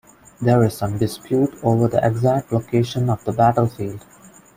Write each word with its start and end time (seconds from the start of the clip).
There 0.41 0.63
is 0.63 0.75
some 0.75 0.97
dispute 0.97 1.53
over 1.61 1.87
the 1.87 2.03
exact 2.03 2.51
location 2.51 3.07
of 3.07 3.23
the 3.23 3.33
battlefield. 3.33 4.03